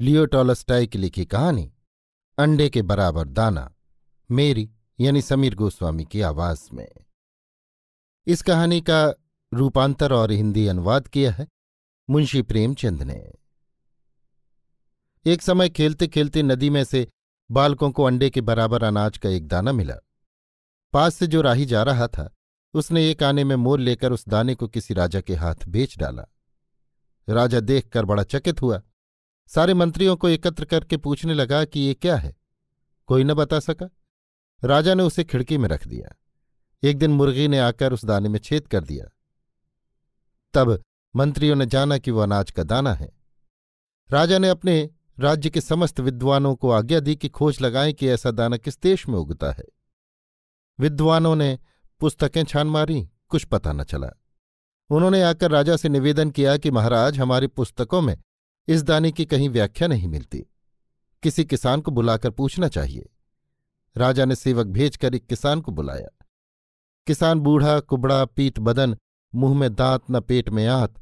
लियो 0.00 0.26
Tolstoy 0.26 0.86
की 0.86 0.98
लिखी 0.98 1.24
कहानी, 1.24 1.72
अंडे 2.38 2.68
के 2.70 2.82
बराबर 2.82 3.28
दाना, 3.28 3.74
मेरी 4.30 4.70
यानी 5.00 5.22
समीर 5.22 5.54
गोस्वामी 5.54 6.04
की 6.04 6.20
आवाज़ 6.20 6.68
में। 6.74 6.88
इस 8.26 8.42
कहानी 8.42 8.80
का 8.80 9.14
रूपांतर 9.54 10.12
और 10.12 10.30
हिंदी 10.30 10.66
अनुवाद 10.66 11.08
किया 11.08 11.32
है 11.32 11.48
मुंशी 12.10 12.42
प्रेमचंद 12.42 13.02
ने। 13.02 13.32
एक 15.26 15.42
समय 15.42 15.68
खेलते 15.68 16.08
खेलते 16.08 16.42
नदी 16.42 16.70
में 16.70 16.84
से 16.84 17.08
बालकों 17.50 17.90
को 17.90 18.04
अंडे 18.04 18.30
के 18.30 18.40
बराबर 18.40 18.82
अनाज 18.82 19.18
का 19.18 19.28
एक 19.28 19.48
दाना 19.48 19.72
मिला। 19.72 19.94
पास 20.92 21.14
से 21.14 21.26
जो 21.26 21.40
राही 21.40 21.64
जा 21.64 21.82
रहा 21.82 22.08
था, 22.08 22.34
उसने 22.74 23.10
एक 23.10 23.22
आने 23.22 23.44
में 23.44 23.56
मोल 23.56 23.80
लेकर 23.80 24.12
उस 24.12 24.28
दाने 24.28 24.54
को 24.54 24.68
किसी 24.68 24.94
राजा 24.94 25.20
के 25.20 25.34
हाथ 25.34 25.54
बेच 25.68 25.98
डाला। 25.98 26.24
राजा 27.28 27.60
देखकर 27.60 28.04
बड़ा 28.04 28.22
चकित 28.22 28.62
हुआ 28.62 28.82
सारे 29.46 29.74
मंत्रियों 29.74 30.16
को 30.16 30.28
एकत्र 30.28 30.64
करके 30.64 30.96
पूछने 30.96 31.34
लगा 31.34 31.64
कि 31.64 31.80
ये 31.80 31.94
क्या 31.94 32.16
है। 32.16 32.36
कोई 33.06 33.24
न 33.24 33.34
बता 33.34 33.60
सका। 33.60 33.90
राजा 34.64 34.94
ने 34.94 35.02
उसे 35.02 35.24
खिड़की 35.24 35.58
में 35.58 35.68
रख 35.68 35.86
दिया। 35.86 36.16
एक 36.82 36.98
दिन 36.98 37.10
मुर्गी 37.10 37.48
ने 37.48 37.58
आकर 37.58 37.92
उस 37.92 38.04
दाने 38.04 38.28
में 38.28 38.38
छेद 38.38 38.68
कर 38.68 38.84
दिया। 38.84 39.04
तब 40.54 40.82
मंत्रियों 41.16 41.56
ने 41.56 41.66
जाना 41.66 41.98
कि 41.98 42.10
वह 42.10 42.22
अनाज 42.22 42.50
का 42.50 42.62
दाना 42.62 42.94
है। 42.94 43.12
राजा 44.10 44.38
ने 44.38 44.48
अपने 44.48 44.90
राज्य 45.20 45.50
के 45.50 45.60
समस्त 45.60 46.00
विद्वानों 46.00 46.54
को 46.54 46.70
आज्ञा 46.70 47.00
दी 47.00 47.16
कि 47.16 47.28
खोज 47.28 47.60
लगाएँ 47.60 47.92
कि 47.92 48.08
ऐसा 48.08 48.30
दाना 48.30 48.56
किस 48.56 48.80
देश 48.80 49.08
में 49.08 49.18
उगता 49.18 49.52
है। 49.52 49.64
विद्वानों 50.80 51.36
ने 51.36 51.58
पुस्तकें 52.00 52.44
छान 52.44 52.66
मारी, 52.66 53.08
कुछ 53.28 53.44
पता 53.44 53.72
न 53.72 53.84
चला। 53.84 54.08
उन्होंने 54.90 55.22
आकर 55.22 55.50
राजा 55.50 55.76
से 55.76 55.88
निवेदन 55.88 56.30
किया 56.30 56.56
कि 56.56 56.70
महाराज, 56.70 57.18
हमारी 57.18 57.46
पुस्तकों 57.46 58.00
में 58.00 58.22
इस 58.68 58.82
दाने 58.82 59.12
की 59.12 59.24
कहीं 59.24 59.48
व्याख्या 59.48 59.88
नहीं 59.88 60.08
मिलती। 60.08 60.46
किसी 61.22 61.44
किसान 61.44 61.80
को 61.80 61.90
बुलाकर 61.90 62.30
पूछना 62.30 62.68
चाहिए। 62.68 63.08
राजा 63.96 64.24
ने 64.24 64.34
सेवक 64.34 64.66
भेजकर 64.66 65.14
एक 65.14 65.26
किसान 65.26 65.60
को 65.60 65.72
बुलाया। 65.72 66.08
किसान 67.06 67.40
बूढ़ा, 67.40 67.80
कुबड़ा 67.80 68.24
पीत 68.24 68.58
बदन, 68.58 68.96
मुँह 69.34 69.58
में 69.58 69.74
दांत, 69.74 70.02
न 70.10 70.20
पेट 70.20 70.48
में 70.48 70.66
आत, 70.66 70.94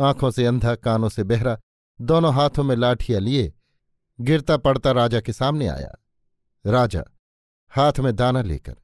आँखों 0.00 0.30
से 0.30 0.46
अंधा, 0.46 0.74
कानों 0.74 1.08
से 1.08 1.24
बहरा, 1.24 1.58
दोनों 2.00 2.34
हाथों 2.34 2.64
में 2.64 2.76
लाठियाँ 2.76 3.20
लिए, 3.20 3.52
गिरता 4.20 4.56
पड़ता 4.56 4.90
राजा 4.90 5.20
के 5.20 5.32
सामने 5.32 5.68
आया। 5.68 5.94
राजा, 6.66 7.04
हाथ 7.70 7.92
में 7.98 8.16
दाना 8.16 8.42
लेकर, 8.42 8.76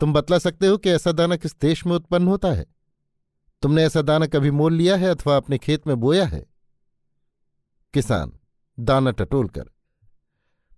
तुम 0.00 0.12
बतला 0.12 0.38
सकते 0.38 0.66
हो 0.66 0.78
कि 0.78 0.90
ऐसा 0.90 1.12
दाना 1.12 1.36
किस 1.36 1.60
देश 1.60 1.86
में 1.86 1.96
उत्पन्न 1.96 2.28
होता 2.28 2.52
है? 2.52 2.66
तुमने 3.62 3.84
ऐसा 3.84 4.02
दाना 4.02 4.26
कभी 4.26 4.50
मोल 4.50 4.74
लिया 4.74 4.96
है 4.96 5.06
अथवा 5.06 5.36
अपने 5.36 5.58
खेत 5.58 5.86
में 5.86 5.96
बोया 5.96 6.26
है? 6.26 6.51
किसान, 7.94 8.38
दाना 8.80 9.10
टटोलकर। 9.10 9.64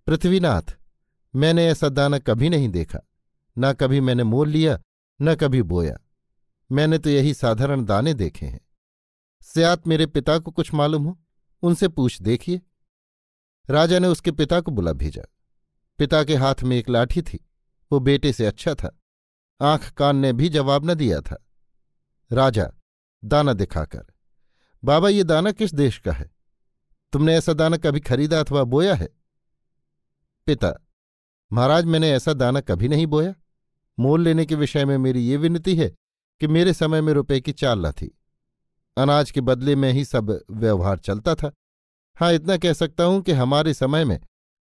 पृथ्वीनाथ, 0.07 0.77
मैंने 1.35 1.67
ऐसा 1.67 1.89
दाना 1.89 2.19
कभी 2.19 2.49
नहीं 2.49 2.69
देखा, 2.69 2.99
न 3.57 3.73
कभी 3.73 3.99
मैंने 3.99 4.23
मोल 4.23 4.49
लिया, 4.49 4.79
न 5.21 5.35
कभी 5.35 5.61
बोया। 5.61 5.97
मैंने 6.71 6.97
तो 6.97 7.09
यही 7.09 7.33
साधारण 7.33 7.85
दाने 7.85 8.13
देखे 8.13 8.45
हैं। 8.45 8.61
स्यात 9.41 9.87
मेरे 9.87 10.05
पिता 10.05 10.39
को 10.39 10.51
कुछ 10.51 10.73
मालूम 10.73 11.03
हो? 11.03 11.19
उनसे 11.61 11.87
पूछ 11.87 12.21
देखिए। 12.21 12.61
राजा 13.69 13.99
ने 13.99 14.07
उसके 14.07 14.31
पिता 14.31 14.61
को 14.61 14.71
बुला 14.71 14.93
भेजा। 14.93 15.21
पिता 15.97 16.23
के 16.23 16.35
हाथ 16.35 16.55
में 16.63 16.77
एक 16.77 16.89
लाठी 16.89 17.21
थी। 17.21 17.49
वो 17.91 17.99
बेटे 17.99 18.33
से 18.33 18.45
अच्छा 18.45 18.75
था। 18.75 18.99
आँख 19.61 19.91
कान 19.91 20.15
ने 20.15 20.33
भी 20.33 20.49
जवाब 20.49 20.91
न 20.91 20.93
दिया 20.93 21.21
था। 21.21 21.45
राजा, 22.31 22.71
दाना 23.25 23.53
दिखाकर, 23.53 24.05
बाबा, 24.83 25.09
ये 25.09 25.23
दाना 25.23 25.51
किस 25.51 25.73
देश 25.73 25.99
का 25.99 26.11
है? 26.11 26.34
तुमने 27.15 27.35
ऐसा 27.35 27.53
दाना 27.53 27.77
कभी 27.77 27.99
खरीदा 27.99 28.39
अथवा 28.39 28.63
बोया 28.63 28.95
है? 28.95 29.09
पिता, 30.45 30.87
महाराज, 31.53 31.85
मैंने 31.85 32.11
ऐसा 32.11 32.33
दाना 32.33 32.61
कभी 32.61 32.87
नहीं 32.87 33.07
बोया। 33.07 33.33
मोल 33.99 34.21
लेने 34.21 34.45
के 34.45 34.55
विषय 34.55 34.85
में 34.85 34.97
मेरी 34.97 35.19
ये 35.19 35.37
विनती 35.37 35.75
है 35.75 35.95
कि 36.39 36.47
मेरे 36.47 36.73
समय 36.73 37.01
में 37.01 37.13
रुपए 37.13 37.39
की 37.41 37.51
चाल 37.51 37.91
थी। 37.91 38.19
अनाज 38.97 39.31
के 39.31 39.41
बदले 39.41 39.75
में 39.75 39.91
ही 39.91 40.05
सब 40.05 40.45
व्यवहार 40.51 40.99
चलता 40.99 41.35
था। 41.35 41.51
हाँ 42.17 42.33
इतना 42.33 42.57
कह 42.57 42.73
सकता 42.73 43.03
हूँ 43.03 43.21
कि 43.21 43.31
हमारे 43.31 43.73
समय 43.73 44.05
में 44.05 44.19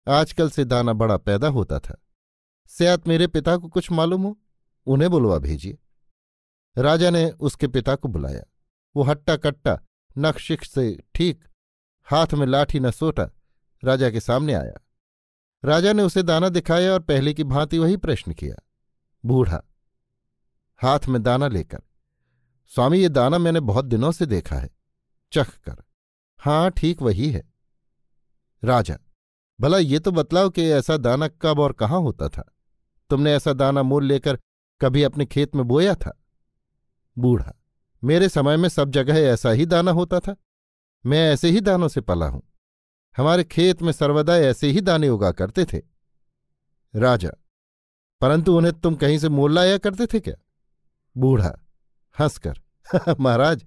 आजकल 0.08 0.50
से 0.50 0.64
दाना 0.64 0.92
बड़ा 0.92 1.16
पैदा 1.16 1.48
होता 1.48 1.78
था। 1.78 2.02
सयात, 2.66 3.08
मेरे 3.08 3.26
पिता 3.26 3.56
को 3.56 3.68
कुछ 3.68 3.90
मालूम 3.90 4.22
हो? 4.22 4.38
उन्हें 4.86 5.10
बुलवा 5.10 5.38
भेजिए। 5.38 5.78
राजा 6.78 7.10
ने 7.10 7.30
उसके 7.30 7.68
पिता 7.68 7.94
को 7.94 8.08
बुलाया। 8.08 8.44
वो 8.96 9.02
हट्टा 9.02 9.36
कट्टा 9.36 9.80
नक्शिक 10.18 10.64
से 10.64 11.02
ठीक 11.14 11.44
हाथ 12.08 12.34
में 12.34 12.46
लाठी 12.46 12.80
न 12.80 12.90
सोटा 12.90 13.28
राजा 13.82 14.10
के 14.10 14.20
सामने 14.20 14.54
आया। 14.54 14.80
राजा 15.62 15.92
ने 15.92 16.02
उसे 16.02 16.22
दाना 16.22 16.48
दिखाया 16.48 16.92
और 16.92 17.00
पहले 17.00 17.34
की 17.34 17.44
भांति 17.44 17.78
वही 17.78 17.96
प्रश्न 17.96 18.32
किया, 18.32 18.54
बूढ़ा, 19.24 19.62
हाथ 20.80 21.06
में 21.08 21.22
दाना 21.22 21.48
लेकर, 21.48 21.82
स्वामी 22.72 22.98
ये 22.98 23.08
दाना 23.08 23.38
मैंने 23.38 23.60
बहुत 23.60 23.84
दिनों 23.84 24.12
से 24.12 24.26
देखा 24.26 24.56
है, 24.56 24.70
चख 25.32 25.56
कर। 25.58 25.82
हाँ 26.40 26.70
ठीक 26.70 27.02
वही 27.02 27.30
है। 27.30 27.42
राजा, 28.62 28.98
भला 29.58 29.78
ये 29.78 29.98
तो 29.98 30.10
बतलाओ 30.10 30.50
कि 30.50 30.70
ऐसा 30.70 30.96
दाना 30.96 31.28
कब 31.42 31.58
और 31.58 31.72
कहाँ 31.72 32.00
होता 32.00 32.28
था? 32.28 32.42
तुमने 33.10 33.34
ऐसा 33.34 33.52
दाना 33.52 33.82
मोल 33.82 34.04
लेकर 34.04 34.38
कभी 34.80 35.02
अपने 35.02 35.26
खेत 35.26 35.54
में 35.54 35.64
बोया 35.64 35.94
था? 35.94 36.18
बूढ़ा, 37.16 37.52
मेरे 38.02 38.28
समय 38.28 38.56
में 38.56 38.68
सब 38.68 38.90
जगह 38.90 39.18
ऐसा 39.22 39.50
ही 39.50 39.66
दाना 39.66 39.90
होता 39.90 40.20
था। 40.20 40.36
मैं 41.06 41.32
ऐसे 41.32 41.48
ही 41.48 41.60
दानों 41.60 41.88
से 41.88 42.00
पला 42.00 42.26
हूँ। 42.26 42.42
हमारे 43.16 43.44
खेत 43.44 43.82
में 43.82 43.92
सर्वदा 43.92 44.36
ऐसे 44.36 44.66
ही 44.66 44.80
दाने 44.80 45.08
उगा 45.08 45.32
करते 45.32 45.64
थे। 45.64 45.82
राजा, 46.94 47.30
परंतु 48.20 48.56
उन्हें 48.56 48.80
तुम 48.80 48.94
कहीं 48.94 49.18
से 49.18 49.28
मोल 49.28 49.52
लाया 49.52 49.78
करते 49.78 50.06
थे 50.06 50.20
क्या? 50.20 50.34
बूढ़ा, 51.16 51.54
हंसकर। 52.20 52.60
महाराज, 53.20 53.66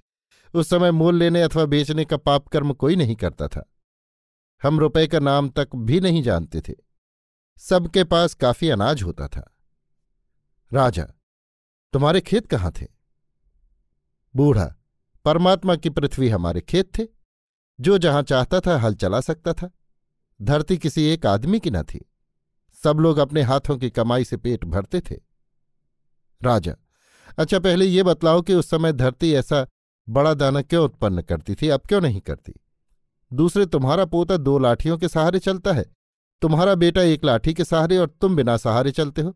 उस 0.54 0.70
समय 0.70 0.92
मोल 0.92 1.16
लेने 1.16 1.42
अथवा 1.42 1.66
बेचने 1.66 2.06
का 2.06 2.18
पाप 2.18 2.48
कर्म 2.48 2.74
कोई 2.74 2.96
नहीं 2.96 3.16
करता 3.16 3.48
था। 3.48 3.74
हम 4.64 4.80
रुपए 4.80 5.08
का 5.08 5.20
नाम 5.20 5.50
तक 5.50 5.70
भी 5.76 6.00
नहीं 6.00 6.24
जानते 6.24 6.62
थे। 6.62 6.74
सबके 7.58 8.04
पास 8.04 8.34
काफ़ी 8.34 8.70
अनाज 8.70 9.04
होता 9.04 9.28
था। 9.28 9.56
राजा, 10.74 11.04
तुम्हारे 11.94 12.22
खेत 12.22 12.48
कहाँ 12.48 12.72
थे? 12.82 12.88
बूढ़ा, 14.36 14.76
परमात्मा 15.26 15.76
की 15.76 15.90
पृथ्वी 15.90 16.30
हमारे 16.30 16.62
खेत 16.62 17.00
थे। 17.00 17.15
जो 17.80 17.98
जहाँ 17.98 18.24
चाहता 18.24 18.60
था 18.60 18.78
हल 18.80 18.94
चला 18.94 19.22
सकता 19.22 19.54
था। 19.54 19.72
धरती 20.42 20.78
किसी 20.78 21.04
एक 21.04 21.26
आदमी 21.26 21.60
की 21.60 21.72
न 21.72 21.84
थी। 21.84 22.12
सब 22.84 22.98
लोग 23.00 23.18
अपने 23.18 23.42
हाथों 23.42 23.78
की 23.78 23.90
कमाई 23.90 24.24
से 24.24 24.38
पेट 24.38 24.66
भरते 24.66 25.02
थे। 25.02 25.16
राजा 26.44 26.76
अच्छा 27.38 27.60
पहले 27.60 27.86
ये 27.86 28.04
बतलाओ 28.04 28.42
कि 28.42 28.54
उस 28.54 28.70
समय 28.70 28.94
धरती 28.94 29.34
ऐसा 29.34 29.68
बड़ा 30.10 30.34
दाना 30.34 30.62
क्यों 30.62 30.86
उत्पन्न 30.86 31.22
करती 31.22 31.56
थी, 31.56 31.70
अब 31.70 31.82
क्यों 31.82 32.02
नहीं 32.02 32.22
करती? 32.22 32.54
दूसरे, 33.34 33.66
तुम्हारा 33.66 34.06
पोता 34.06 34.38
दो 34.38 34.58
लाठियों 34.60 34.98
के 34.98 35.08
सहारे 35.08 35.40
चलता 35.40 35.74
है। 35.74 35.86
तुम्हारा 36.42 36.76
बेटा 36.76 37.02
एक 37.02 37.26
लाठी 37.26 37.54
के 37.54 37.64
सहारे 37.64 37.98
और 37.98 38.08
तुम 38.08 38.36
बिना 38.36 38.58
सहारे 38.58 38.92
चलते 38.92 39.22
हो। 39.22 39.36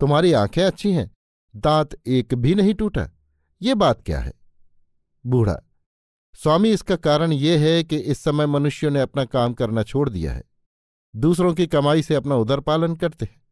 तुम्हारी 0.00 0.32
आँखें 0.32 0.64
अच्छी 0.64 0.92
हैं, 0.92 1.10
दांत 1.56 2.00
एक 2.06 2.34
भी 2.34 2.54
नहीं 2.54 2.74
टूटा। 2.74 3.10
ये 3.62 3.74
बात 3.74 4.02
क्या 4.02 4.20
है? 4.20 4.32
बूढ़ा 5.26 5.60
स्वामी, 6.42 6.70
इसका 6.70 6.96
कारण 6.96 7.32
ये 7.32 7.56
है 7.58 7.84
कि 7.84 7.96
इस 7.96 8.18
समय 8.18 8.46
मनुष्यों 8.46 8.90
ने 8.90 9.00
अपना 9.00 9.24
काम 9.24 9.54
करना 9.54 9.82
छोड़ 9.82 10.08
दिया 10.08 10.32
है। 10.32 10.44
दूसरों 11.16 11.54
की 11.54 11.66
कमाई 11.66 12.02
से 12.02 12.14
अपना 12.14 12.34
उदर 12.34 12.60
पालन 12.60 12.94
करते 12.96 13.24
हैं। 13.24 13.42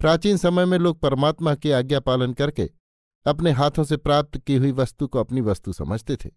प्राचीन 0.00 0.36
समय 0.36 0.64
में 0.64 0.78
लोग 0.78 1.00
परमात्मा 1.00 1.54
की 1.54 1.70
आज्ञा 1.70 2.00
पालन 2.00 2.32
करके 2.32 2.70
अपने 3.26 3.50
हाथों 3.50 3.84
से 3.84 3.96
प्राप्त 3.96 4.38
की 4.38 4.56
हुई 4.56 4.72
वस्तु 4.72 5.06
को 5.06 5.18
अपनी 5.18 5.40
वस्तु 5.40 5.72
समझते 5.72 6.16
थे। 6.16 6.30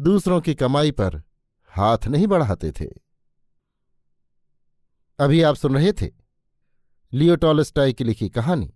दूसरों 0.00 0.40
की 0.40 0.54
कमाई 0.54 0.90
पर 0.90 1.22
हाथ 1.68 2.06
नहीं 2.06 2.26
बढ़ाते 2.26 2.72
थे। 2.72 2.88
अभी 5.18 5.42
आप 5.42 5.54
सुन 5.54 5.74
रहे 5.74 5.92
थे 5.92 6.10
लियोटॉलस्टाई 7.12 7.92
की 7.92 8.04
लिखी 8.04 8.28
कहानी, 8.28 8.74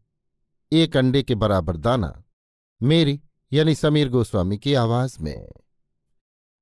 एक 0.72 0.96
अंडे 0.96 1.22
के 1.22 1.34
बराबर 1.34 1.76
दाना, 1.76 2.22
मेरी 2.82 3.20
यानी 3.52 3.74
समीर 3.74 4.08
गोस्वामी 4.08 4.58
की 4.58 4.74
आवाज़ 4.74 5.20
में। 5.20 5.48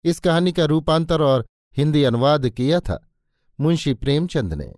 इस 0.04 0.20
कहानी 0.20 0.52
का 0.52 0.64
रूपांतर 0.64 1.22
और 1.22 1.46
हिंदी 1.76 2.04
अनुवाद 2.04 2.48
किया 2.48 2.80
था 2.80 3.08
मुंशी 3.60 3.94
प्रेमचंद 3.94 4.54
ने। 4.54 4.74